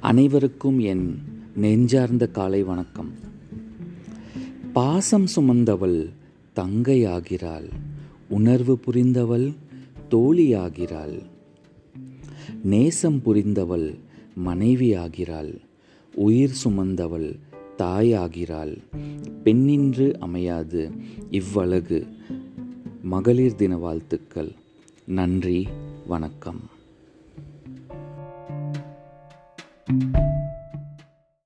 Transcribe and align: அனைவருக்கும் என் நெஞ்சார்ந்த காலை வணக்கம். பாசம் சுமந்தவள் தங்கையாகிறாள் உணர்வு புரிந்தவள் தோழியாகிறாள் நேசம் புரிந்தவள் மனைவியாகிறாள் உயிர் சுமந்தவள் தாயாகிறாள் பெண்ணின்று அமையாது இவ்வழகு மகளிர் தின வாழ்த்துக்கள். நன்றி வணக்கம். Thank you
அனைவருக்கும் 0.00 0.78
என் 0.78 1.18
நெஞ்சார்ந்த 1.54 2.26
காலை 2.26 2.62
வணக்கம். 2.62 3.12
பாசம் 4.72 5.26
சுமந்தவள் 5.36 6.08
தங்கையாகிறாள் 6.56 7.68
உணர்வு 8.28 8.78
புரிந்தவள் 8.86 9.54
தோழியாகிறாள் 10.10 11.22
நேசம் 12.62 13.22
புரிந்தவள் 13.24 13.94
மனைவியாகிறாள் 14.46 15.58
உயிர் 16.14 16.56
சுமந்தவள் 16.64 17.38
தாயாகிறாள் 17.78 18.76
பெண்ணின்று 19.44 20.12
அமையாது 20.12 20.90
இவ்வழகு 21.30 22.06
மகளிர் 23.02 23.54
தின 23.54 23.76
வாழ்த்துக்கள். 23.76 24.52
நன்றி 25.04 25.68
வணக்கம். 26.06 26.60
Thank 29.86 30.16
you 30.16 30.31